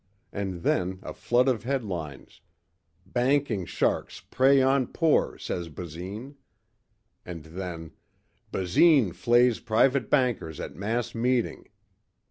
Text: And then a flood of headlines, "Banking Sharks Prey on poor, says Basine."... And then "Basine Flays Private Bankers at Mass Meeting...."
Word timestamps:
And 0.33 0.63
then 0.63 0.97
a 1.03 1.13
flood 1.13 1.47
of 1.47 1.61
headlines, 1.63 2.41
"Banking 3.05 3.67
Sharks 3.67 4.19
Prey 4.19 4.59
on 4.59 4.87
poor, 4.87 5.37
says 5.37 5.69
Basine."... 5.69 6.37
And 7.23 7.43
then 7.43 7.91
"Basine 8.51 9.13
Flays 9.13 9.59
Private 9.59 10.09
Bankers 10.09 10.59
at 10.59 10.73
Mass 10.73 11.13
Meeting...." 11.13 11.69